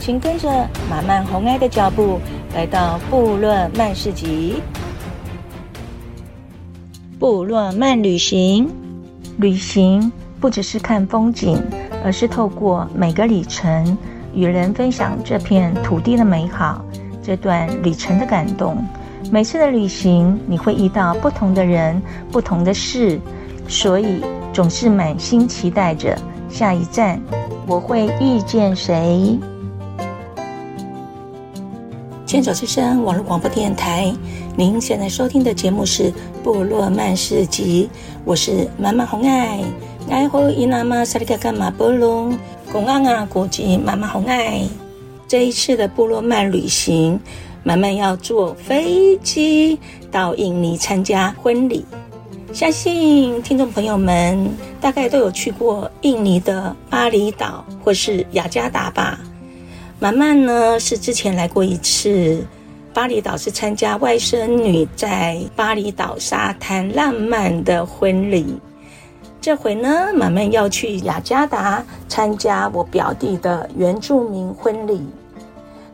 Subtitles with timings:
[0.00, 0.48] 请跟着
[0.88, 2.18] 马漫红爱的脚步，
[2.54, 4.62] 来到布洛曼市集。
[7.18, 8.66] 布洛曼旅行，
[9.36, 11.62] 旅行不只是看风景，
[12.02, 13.96] 而是透过每个里程，
[14.34, 16.82] 与人分享这片土地的美好，
[17.22, 18.82] 这段旅程的感动。
[19.30, 22.00] 每次的旅行，你会遇到不同的人、
[22.32, 23.20] 不同的事，
[23.68, 26.16] 所以总是满心期待着
[26.48, 27.20] 下一站
[27.66, 29.38] 我会遇见谁。
[32.30, 34.14] 牵手之声网络广播电台，
[34.56, 36.12] 您现在收听的节目是
[36.44, 37.90] 《部落漫市集》，
[38.24, 39.58] 我是马漫红爱，
[40.08, 42.38] 爱护伊那玛萨里嘎嘎马波隆，
[42.70, 44.62] 公安啊国际马漫红爱。
[45.26, 47.18] 这一次的部落曼旅行。
[47.64, 49.76] 马漫要坐飞机
[50.12, 51.84] 到印尼参加婚礼，
[52.52, 54.48] 相信听众朋友们
[54.80, 59.18] 大概都有去过印尼的巴厘岛或是雅加达吧。
[60.02, 62.42] 马漫呢是之前来过一次
[62.94, 68.58] 巴厘岛，是参加外甥女在巴厘岛沙滩浪漫的婚礼。
[69.42, 75.06] 这回呢，马漫要去雅加达参加我表弟的原住民婚礼。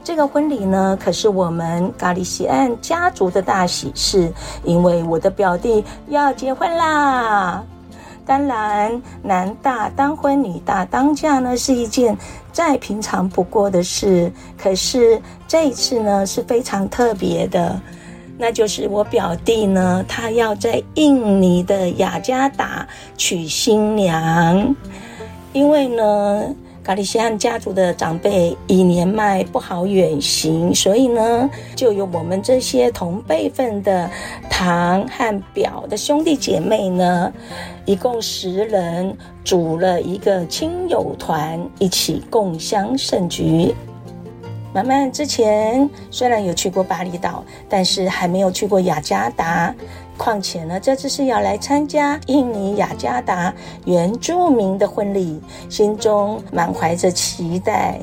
[0.04, 7.60] 这个婚礼呢，可是我们咖喱西岸家族的大喜事，因为我的表弟要结婚啦。
[8.26, 12.16] 当然，男大当婚，女大当嫁呢，是一件
[12.52, 14.32] 再平常不过的事。
[14.58, 17.80] 可是这一次呢，是非常特别的，
[18.36, 22.86] 那就是我表弟呢，他要在印尼的雅加达
[23.16, 24.74] 娶新娘，
[25.52, 26.54] 因为呢。
[26.86, 34.08] 卡里西岸家族的长辈已年迈，不好远行，所以呢，就由我们这些同辈分的
[34.48, 37.32] 堂和表的兄弟姐妹呢，
[37.86, 39.12] 一共十人，
[39.44, 43.74] 组了一个亲友团，一起共襄盛举。
[44.76, 49.74] 马漫之前虽然有去过巴厘岛，但是还没有去过雅加达。
[50.18, 53.50] 况且呢，这次是要来参加印尼雅加达
[53.86, 57.98] 原住民的婚礼，心中满怀着期待。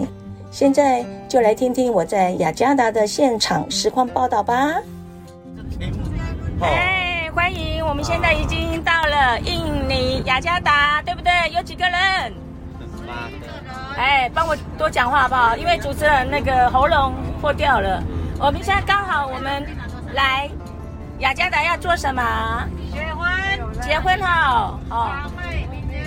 [0.50, 4.74] 现在就来听听我在雅加达的现场实况报道吧。
[6.60, 7.86] 哎，欢迎！
[7.86, 11.32] 我们现在已经到了印尼雅加达，对不对？
[11.56, 11.94] 有几个人？
[13.06, 13.53] 八个。
[13.98, 15.56] 哎，帮我多讲话好不好？
[15.58, 18.04] 因为主持人那个喉咙破掉了。
[18.40, 19.66] 我们现在刚好我们
[20.14, 20.50] 来。
[21.20, 22.22] 雅加达要做什么？
[22.92, 23.82] 结婚。
[23.82, 25.12] 结婚好，哦。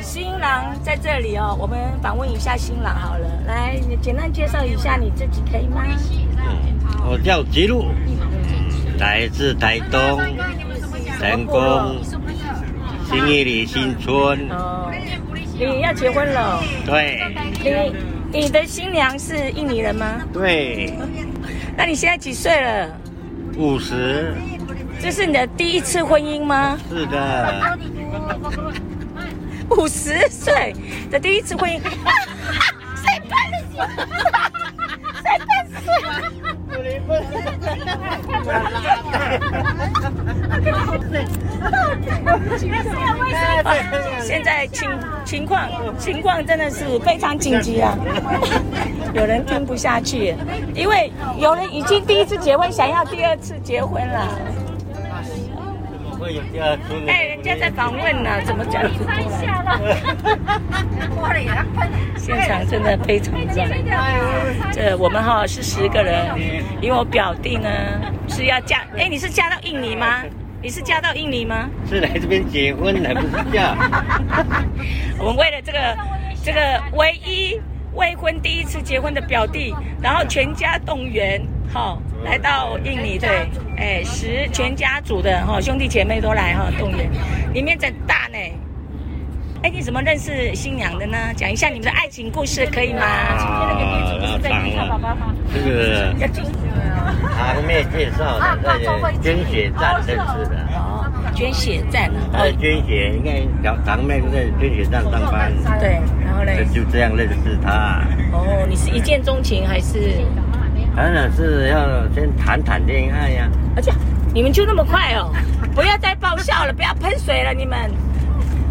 [0.03, 3.27] 新郎在这里哦，我们访问一下新郎好了。
[3.47, 5.83] 来，你简单介绍一下你自己可以吗？
[6.37, 7.87] 嗯，我叫吉路，
[8.99, 10.21] 来自台东，
[11.19, 12.03] 成功
[13.09, 14.51] 新义里新村。
[14.51, 14.93] 哦，
[15.59, 16.63] 你要结婚了？
[16.85, 17.23] 对。
[17.67, 20.23] 你你的新娘是印尼人吗？
[20.33, 20.93] 对。
[21.77, 22.89] 那你现在几岁了？
[23.57, 24.35] 五十。
[25.01, 26.79] 这是你的第一次婚姻吗？
[26.89, 27.79] 是的，
[29.71, 30.75] 五十岁
[31.11, 31.79] 的第一次婚姻，
[32.97, 33.57] 谁办的？
[35.23, 35.77] 谁办事？
[44.23, 44.89] 现在情
[45.25, 45.69] 情况
[45.99, 47.97] 情况真的是非常紧急啊！
[49.13, 50.35] 有人听不下去，
[50.75, 54.29] 因为有人已经第一次结婚，想要第二次结婚了。
[57.07, 58.83] 哎，人家在访问呢，怎么讲？
[62.17, 63.55] 现场真的非常热。
[64.73, 66.27] 这我们哈是十个人，
[66.81, 67.69] 因为我表弟呢
[68.29, 68.83] 是要嫁。
[68.97, 70.23] 哎，你是嫁到印尼吗？
[70.63, 71.69] 你是嫁到印尼吗？
[71.89, 73.77] 是来这边结婚，还不是嫁。
[75.19, 75.97] 我们为了这个
[76.43, 77.61] 这个唯一
[77.95, 81.41] 未婚第一次结婚的表弟，然后全家动员，
[81.73, 83.49] 好来到印尼，对。
[83.77, 87.11] 哎，十全家族的哈兄弟姐妹都来哈动员，
[87.53, 88.39] 里面真大呢。
[89.63, 91.19] 哎，你怎么认识新娘的呢？
[91.37, 93.03] 讲一下你们的爱情故事可以吗？
[93.37, 95.35] 今天那个地址是在他爸爸哈。
[95.53, 96.15] 这个
[97.37, 100.57] 堂妹介绍的，在捐血站认识的。
[100.73, 101.05] 哦，
[101.35, 102.11] 捐血站。
[102.33, 105.53] 在捐血，应该小堂妹在捐血站上班。
[105.79, 106.53] 对，然后呢？
[106.73, 108.03] 就这样认识他。
[108.33, 110.25] 哦，你是一见钟情还是？
[110.97, 113.53] 当然是要先谈谈恋爱呀、啊。
[113.77, 113.93] 而且
[114.33, 115.31] 你们就那么快哦？
[115.75, 117.79] 不要再爆笑了，不要喷水了，你们。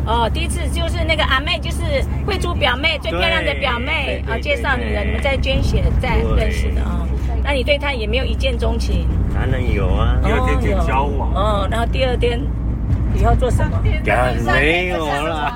[0.07, 1.77] 哦，第一次就是那个阿妹，就是
[2.27, 7.07] 慧珠表妹，最漂亮的表妹，啊、哦，介绍你的，你们在捐血在认识的啊、哦。
[7.44, 9.07] 那你对她也没有一见钟情？
[9.33, 11.33] 当然有啊，第二天就交往。
[11.33, 12.39] 哦，然后第二天
[13.16, 13.81] 以后做什么？
[13.83, 15.54] 没有了。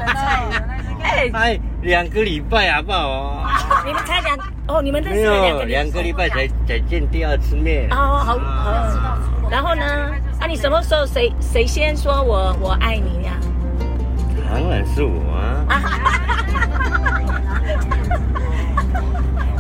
[1.04, 3.46] 哎哎，两个礼拜好不好？
[3.86, 4.38] 你们才两
[4.68, 7.88] 哦，你们认识了两个礼拜，两个礼拜才才见第二次面。
[7.92, 9.18] 哦，好好。
[9.50, 9.84] 然后呢？
[10.40, 13.34] 啊，你什么时候谁谁先说我我爱你呀？
[14.50, 15.20] 当然是我
[15.70, 15.70] 啊！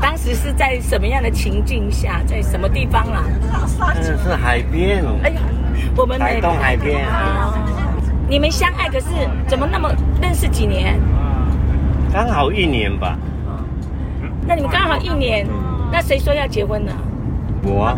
[0.02, 3.24] 当时是在什么样的情境下，在什么地方啊？
[3.96, 5.04] 嗯，是海边。
[5.24, 5.42] 哎呀，
[5.96, 7.54] 我们台东海边啊。
[8.28, 9.08] 你们相爱可是
[9.48, 11.00] 怎么那么认识几年？
[12.12, 13.18] 刚好一年吧。
[14.48, 15.46] 那你们刚好一年，
[15.92, 16.92] 那谁说要结婚呢？
[17.64, 17.96] 我啊。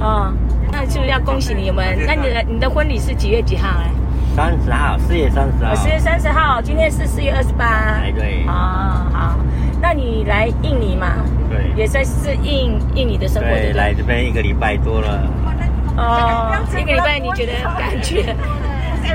[0.00, 0.32] 哦，
[0.72, 1.96] 那就要恭喜你们。
[2.06, 3.90] 那你的你的婚礼是几月几号哎？
[4.36, 5.74] 三十号，四月三十号。
[5.74, 7.64] 四月三十号，今天是四月二十八。
[8.02, 8.44] 哎，对。
[8.46, 9.36] 啊，好。
[9.80, 11.14] 那你来印尼嘛？
[11.48, 11.70] 对。
[11.76, 13.48] 也在适应印尼的生活。
[13.48, 15.22] 对，来这边一个礼拜多了。
[15.96, 18.34] 哦，一个礼拜，你觉得感觉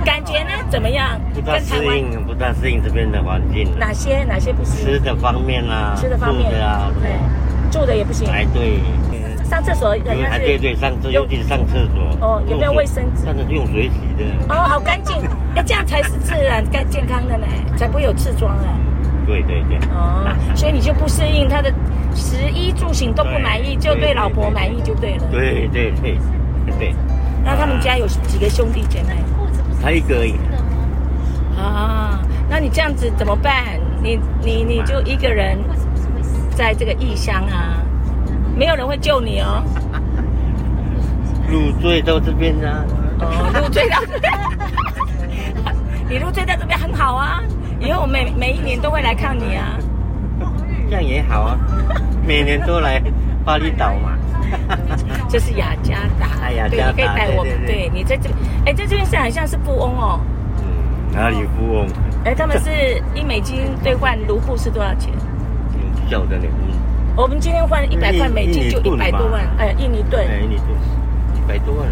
[0.03, 0.49] 感觉呢？
[0.69, 1.19] 怎么样？
[1.33, 3.69] 不断适应，适应这边的环境。
[3.77, 4.85] 哪些哪些不适应？
[4.87, 7.11] 吃的方面啊，吃的方面啊，对。
[7.71, 8.27] 住的也不行。
[8.29, 8.79] 哎，对。
[9.43, 12.17] 上厕所，人家对对，上厕尤其是上厕所。
[12.21, 13.23] 哦，有没有卫生纸？
[13.25, 14.25] 上厕所用水洗的。
[14.49, 15.15] 哦，好干净，
[15.55, 17.45] 要 这样才是自然、干健康的呢，
[17.77, 18.65] 才不会有痔疮啊。
[19.27, 19.77] 对对对。
[19.91, 20.25] 哦，
[20.55, 21.71] 所以你就不适应他的
[22.15, 25.27] 食衣住行都不满意，就对老婆满意就对了。
[25.31, 26.17] 对对对
[26.79, 26.95] 对。
[27.43, 29.15] 那他们家有几个兄弟姐妹？
[29.81, 30.35] 他一个而已。
[31.55, 32.19] 啊，
[32.53, 33.65] 那你这样子怎么办？
[34.03, 35.57] 你你你就一个人
[36.51, 37.81] 在这个异乡啊？
[38.55, 39.63] 没有人会救你哦。
[41.49, 42.85] 入赘到这边呢、啊？
[43.21, 44.31] 哦，入赘到这边。
[46.07, 47.41] 你入赘到这边很好啊，
[47.79, 49.75] 以后我每每一年都会来看你啊。
[50.87, 51.57] 这样也好啊，
[52.23, 53.01] 每年都来
[53.43, 54.15] 巴厘岛嘛。
[55.27, 56.27] 这是雅加达。
[56.43, 57.43] 哎呀，对，你可以带我。
[57.43, 58.29] 对，对，对，对你在这，
[58.67, 60.19] 哎，在这边是好像是富翁哦。
[60.59, 61.87] 嗯，哪里富翁？
[62.25, 62.69] 哎，他们是
[63.13, 65.11] 一美金兑换卢布是多少钱？
[65.73, 66.45] 嗯，晓得呢。
[67.15, 70.69] 我们今天换一百块美金就一百多万，哎，印尼盾，哎，印尼盾，
[71.35, 71.87] 一百多万，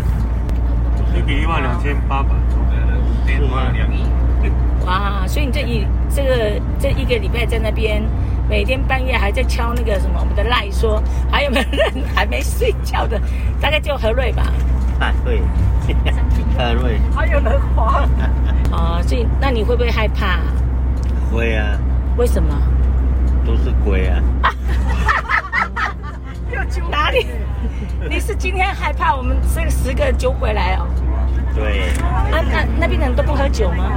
[1.16, 2.30] 一比一万两千八百，
[3.28, 3.72] 是吗？
[4.86, 8.02] 哇，所以你这一这个这一个礼拜在那边，
[8.50, 13.22] 每天半夜还在敲那个什么我们的赖说，还有没有人还没睡觉的？
[13.60, 14.44] 大概就何瑞吧。
[15.00, 15.42] 啊， 对，
[16.58, 17.00] 何瑞。
[17.14, 18.08] 还有人滑。
[18.72, 20.40] 啊，所以那你会不会害怕？
[21.32, 21.78] 会啊。
[22.18, 22.50] 为什么？
[23.46, 24.22] 都是鬼啊！
[26.90, 27.28] 哪里？
[28.10, 30.88] 你是今天害怕我们这个十个酒鬼来哦？
[31.56, 31.90] 对。
[32.32, 33.92] 啊，那那边的人都不喝酒吗？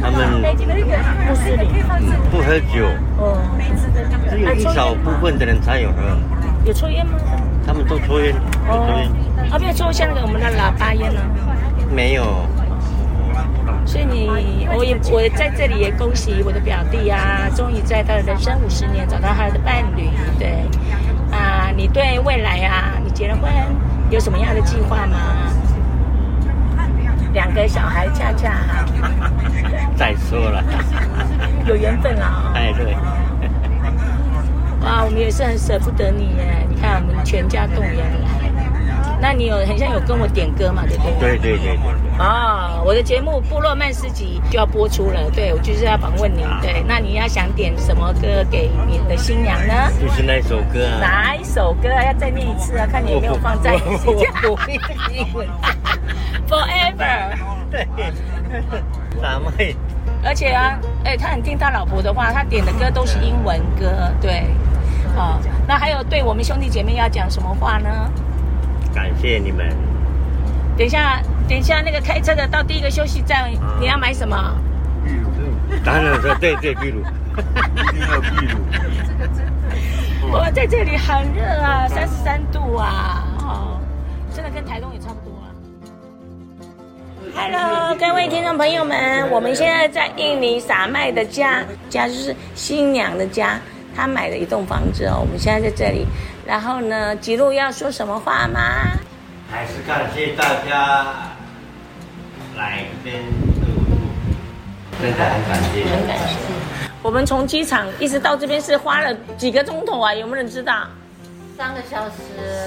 [0.00, 1.82] 他们不是你
[2.30, 2.86] 不喝酒。
[3.18, 3.38] 哦。
[4.30, 5.96] 只有一少部分的人才有喝。
[6.64, 7.12] 有抽烟吗？
[7.66, 8.34] 他们都抽烟。
[8.68, 8.86] 哦。
[8.86, 9.50] 抽烟。
[9.52, 11.20] 啊，没有抽像那个我们的喇叭烟呢？
[11.90, 12.46] 没有。
[14.74, 20.08] 我也我在这里也恭喜我的表弟啊，终于在他的人生五十年找到他的伴侣。
[20.38, 20.64] 对，
[21.30, 23.50] 啊，你对未来啊，你结了婚
[24.10, 25.16] 有什么样的计划吗？
[27.32, 28.84] 两个小孩恰恰好。
[29.96, 30.62] 再说了。
[31.66, 32.52] 有缘分啊。
[32.54, 32.96] 哎，对。
[34.84, 36.66] 哇，我们也是很舍不得你耶！
[36.68, 38.28] 你看，我们全家动员来。
[39.20, 40.82] 那你有很像有跟我点歌嘛？
[40.86, 41.38] 对不对？
[41.38, 41.95] 对对对对。
[42.18, 46.42] 啊，我的节目《部落曼斯集》就要播出了，对，我就是要访问你。
[46.62, 49.74] 对，那你要想点什么歌给你的新娘呢？
[50.00, 50.98] 就是那首歌啊。
[50.98, 52.86] 哪一首歌啊要再念一次啊？
[52.90, 53.76] 看你有没有放在。
[56.48, 57.36] Forever。
[57.70, 57.86] 对。
[59.20, 59.76] 傻妹。
[60.24, 64.46] 而且啊，哎，他很听他老婆的话，他点的歌都是英文歌，对。
[65.14, 67.88] 好，那还有对我们兄弟姐妹要讲什么话呢？
[68.94, 69.68] 感谢你们。
[70.78, 74.36] 等一下，等一下，那个开车的到第一个休息站，啊、你要买什么？
[75.04, 75.30] 秘鲁。
[75.84, 77.00] 当然说对对，秘鲁。
[77.00, 78.58] 一定要秘鲁。
[80.32, 83.80] 我 在这里很热啊，三十三度啊，哦，
[84.34, 85.46] 真的跟台东也差不多啊。
[87.34, 93.60] Hello，各位听众朋友们，我们现在在印尼撒麦的家，家就是新娘的家。
[93.94, 96.06] 她买了一栋房子哦，我们现在在这里。
[96.44, 98.60] 然后呢，吉路要说什么话吗？
[99.48, 101.06] 还是感谢大家
[102.56, 103.22] 来这边
[103.60, 105.84] 住宿，真的很感谢。
[105.84, 106.34] 很感谢。
[107.02, 110.14] 我们从机场一直到这边是花了几个钟头啊？
[110.14, 110.86] 有没有人知道？
[111.56, 112.12] 三个小时，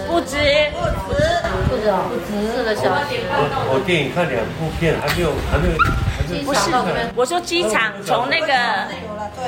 [0.07, 0.37] 不止，
[0.73, 1.21] 不止，
[1.69, 3.15] 不止，不止四个小时。
[3.29, 5.77] 我我电影看两部片，还没有，还没有，
[6.17, 6.43] 还没有。
[6.45, 6.71] 不是，
[7.15, 8.53] 我说机场从那个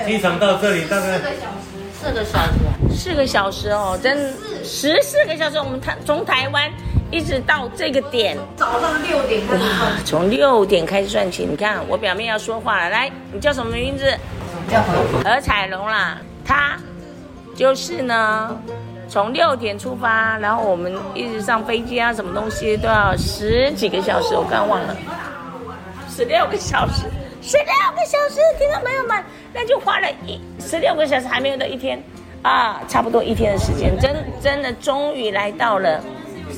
[0.05, 1.19] 机场到这里大概
[1.99, 4.31] 四个小时，四个小时哦，真
[4.63, 6.69] 十四个小时，我们台从台湾
[7.11, 11.45] 一直到这个点，早上六点开始哇，从六点开始算起。
[11.45, 14.05] 你看我表妹要说话了，来，你叫什么名字？
[14.69, 16.77] 叫何何彩龙啦，她
[17.53, 18.57] 就是呢，
[19.09, 24.95] 从六点出发，然后我们一直上飞机啊，什么东西都要十几个小时，我刚忘了，
[26.09, 27.03] 十六个小时，
[27.41, 29.21] 十六个小时，听到没有们？
[29.53, 32.01] 那就花了一十六个小时，还没有到一天
[32.41, 36.01] 啊，差不多一天的时间，真真的终于来到了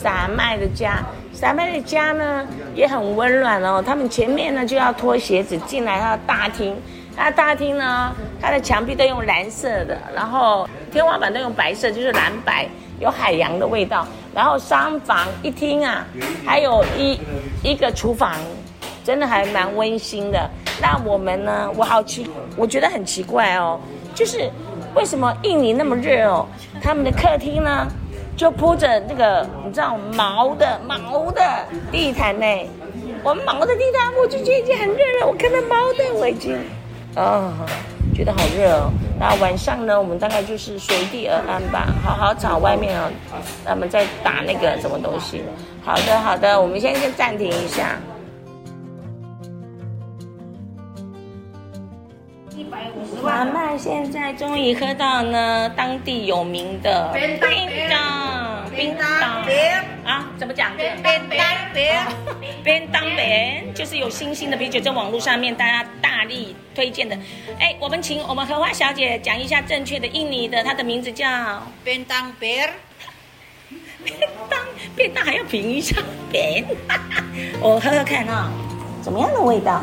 [0.03, 1.01] 傻麦的家。
[1.31, 2.45] 傻麦的家呢
[2.75, 6.75] 也很温暖哦，他们前面呢就要脱鞋子进来他的大厅。
[7.15, 12.67] 它大厅呢，它的墙壁都用蓝色的，然后天花板都用白色，就是蓝白，
[12.99, 14.05] 有海洋的味道。
[14.33, 16.03] 然后三房一厅啊，
[16.43, 17.19] 还有一
[17.61, 18.33] 一个厨房，
[19.03, 20.49] 真的还蛮温馨的。
[20.81, 23.79] 那我们呢，我好奇，我觉得很奇怪哦，
[24.15, 24.49] 就是
[24.95, 26.47] 为什么印尼那么热哦，
[26.81, 27.87] 他们的客厅呢
[28.35, 31.41] 就铺着那个你知道毛的毛的
[31.91, 32.45] 地毯呢？
[33.23, 35.27] 我们毛的地毯，我就觉得已经很热了。
[35.27, 36.57] 我看到毛的，我已经。
[37.15, 37.53] 哦，
[38.15, 38.91] 觉得好热哦。
[39.19, 43.09] 那晚上呢，我们大概就是随地而安吧，好好找外面哦，
[43.63, 45.43] 他们再打那个什么东西。
[45.85, 47.97] 好的，好的，我们先先暂停一下。
[53.23, 59.43] 妈妈现在终于喝到呢当地有名的冰当冰当
[60.03, 60.75] 啊，怎么讲？
[60.75, 61.13] 冰当
[61.73, 61.85] 冰，
[62.63, 67.17] 冰当冰，就是有星星的啤酒，在网络上面大家大力推荐的。
[67.59, 71.27] 哎，我们请我们荷花小姐讲一下正确的印尼的，它的名字叫
[71.83, 72.61] 冰当冰。
[74.03, 74.13] 冰
[74.49, 74.59] 当
[74.97, 75.95] 冰当还要评一下
[76.29, 76.65] 冰，
[77.61, 79.81] 我喝喝看啊、哦，怎么样的味道？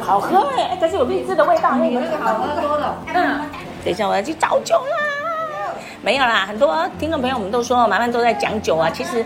[0.00, 2.96] 好喝哎，可是有荔枝的味道，那个好喝多了。
[3.14, 3.40] 嗯，
[3.84, 5.74] 等一下我要去找酒啦。
[6.00, 8.88] 没有啦，很多听众朋友我们都说，满满都在讲酒啊。
[8.90, 9.24] 其实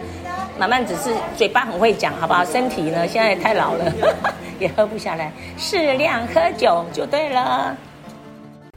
[0.58, 2.44] 满满只是嘴巴很会讲，好不好？
[2.44, 3.92] 身体呢，现在也太老了，
[4.58, 7.76] 也喝不下来，适量喝酒就对了。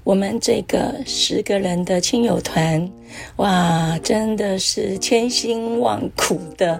[0.03, 2.91] 我们这个十个人的亲友团，
[3.37, 6.79] 哇，真的是千辛万苦的，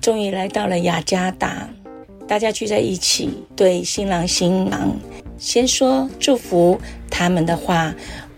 [0.00, 1.68] 终于来到了雅加达。
[2.32, 4.90] 大家聚在一起，对新郎新娘
[5.36, 7.92] 先说祝福他们的话。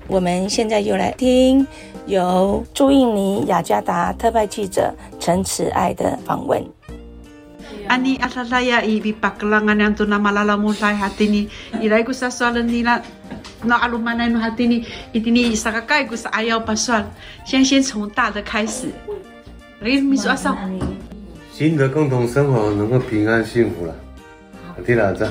[0.08, 1.64] 我们现在又来听
[2.06, 6.60] 由驻印尼雅加达特派记者陈慈爱的访问。
[7.86, 11.48] 安妮阿拉拉呀，伊比巴格朗安娘都那马拉穆塞哈蒂尼，
[11.80, 13.00] 伊来古萨索伦尼拉，
[13.62, 17.08] 那阿鲁曼奈努哈蒂尼，伊蒂尼萨个盖古萨阿幺巴算，
[17.46, 18.88] 先先从大的开始。
[19.78, 20.58] 来，秘书阿桑。
[21.54, 23.94] 新的共同生活能够平安幸福了，
[24.84, 25.24] 听到这，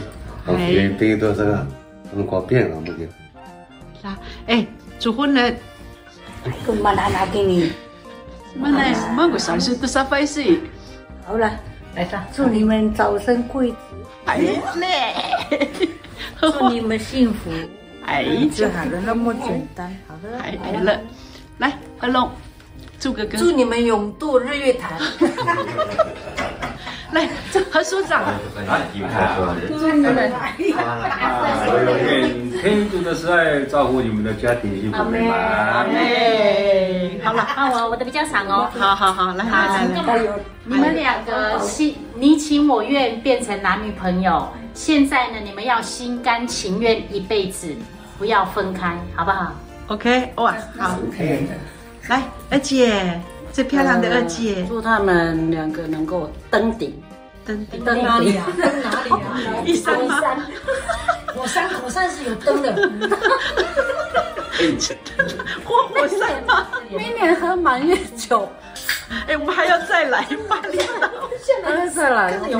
[0.46, 1.68] 好，第第一段这个
[2.15, 3.10] 很广变啊，目前。
[4.03, 4.65] 啦，哎，
[4.98, 5.53] 祝婚人。
[6.65, 7.74] 干嘛拿拿给你？
[8.53, 8.80] 什么呢？
[8.94, 10.60] 什么个小事都是费事。
[11.25, 11.51] 好了，
[11.94, 13.77] 来吧，祝你们早生贵子。
[14.24, 14.38] 哎
[14.77, 15.68] 嘞，
[16.39, 17.51] 祝你们幸福。
[18.06, 19.94] 哎，就好了，那么简单。
[20.08, 21.01] 好的，哎了，
[21.58, 22.32] 来，阿龙。
[23.00, 24.98] 祝哥哥，祝你们永度日月潭。
[27.12, 28.24] 来，这何所长。
[29.68, 30.32] 祝你们。
[31.68, 34.24] 所有愿天主的慈爱照顾你们。
[34.24, 35.38] 的家庭幸福美满。
[35.38, 37.22] 阿妹。
[37.24, 38.68] 好了，那我我的比较长哦。
[38.80, 39.88] 好好好，来来来。
[40.63, 40.96] 你们。
[40.96, 45.63] 两个心你情我愿变成男女朋友，现在呢，你们。
[45.63, 47.75] 要心甘情愿一辈子，
[48.18, 49.53] 不要分开，好不好
[49.88, 50.98] ？OK，哇，好。
[52.10, 53.19] 来，二姐，
[53.51, 56.93] 最漂亮的二姐，祝他们两个能够登顶。
[57.45, 57.83] 登顶？
[57.83, 58.45] 登哪里啊？
[58.57, 59.63] 登哪里啊？
[59.65, 60.19] 一山吗？
[61.36, 62.74] 火山，火山是有灯的。
[65.63, 66.67] 活火山吗？
[66.89, 68.48] 明年喝满月酒。
[69.27, 70.57] 哎，我们还要再来吗？
[71.63, 72.60] 还要再来，有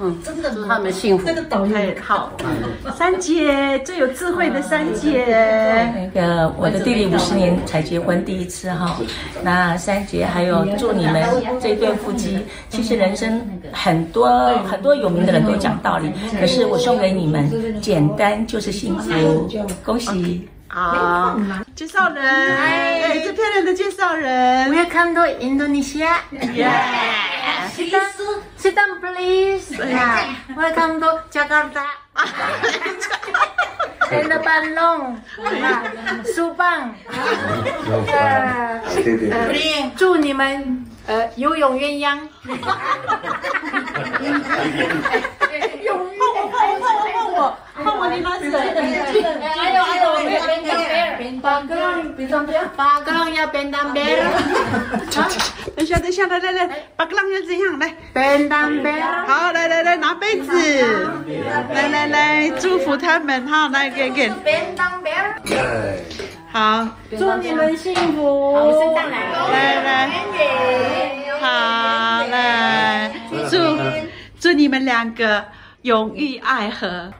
[0.00, 1.24] 嗯，真的祝他们幸福。
[1.26, 2.32] 那个导演好，
[2.96, 5.24] 三姐最有智慧的三姐。
[5.94, 8.98] 那个我的弟弟五十年才结婚第一次哈，
[9.42, 11.24] 那三姐还有祝你们
[11.60, 12.44] 这对夫妻。
[12.68, 13.40] 其实人生
[13.72, 14.28] 很多
[14.64, 19.48] 很多有名的人都讲道理，可是我送给你们，简单就是幸福，
[19.84, 20.48] 恭喜。
[20.74, 21.38] 好，
[21.76, 27.68] 介绍人，哎，最漂亮的介绍人，Welcome to Indonesia Yeah.。
[27.76, 28.08] Sit down,
[28.56, 29.76] sit down, please.
[30.56, 31.84] Welcome to Jakarta.
[34.08, 35.20] 天的班弄，
[36.34, 36.94] 书棒，
[38.10, 42.18] 呃，对对呃对，祝你们呃游泳鸳鸯。
[47.82, 48.50] 换我，你拿水。
[48.50, 48.72] 还有
[49.40, 49.61] 还有，
[51.42, 54.24] 八个人便当边，八个人要便当边，
[55.74, 57.78] 等一下，等一下，来来来，八个浪要怎样？
[57.80, 59.02] 来，便当边。
[59.26, 60.52] 好，来来来，拿杯子，
[61.74, 65.16] 来来来，祝福他们哈，来给给，便当边。
[65.50, 65.98] 哎，
[66.52, 68.22] 好，祝你们幸福。
[68.22, 69.18] 我们上来。
[69.50, 70.10] 来来，
[71.40, 73.10] 好来，
[73.50, 73.56] 祝
[74.38, 75.44] 祝你们两个
[75.82, 77.12] 永浴爱河。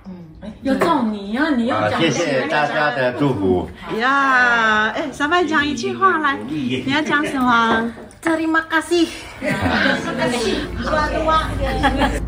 [0.62, 1.50] 有种你啊！
[1.56, 3.68] 你要啊，讲谢谢大家的祝福。
[3.98, 9.08] 呀，哎，小麦讲一句话来，你要讲什么？Terima kasih。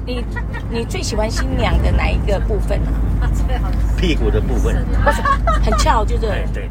[0.07, 0.25] 你
[0.71, 2.79] 你最喜欢新娘的哪一个部分
[3.21, 3.31] 啊、
[3.97, 4.77] 屁股的部分，
[5.65, 6.71] 很翘，就是对对。